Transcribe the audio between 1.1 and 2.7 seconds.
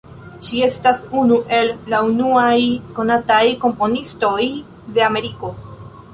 unu el la unuaj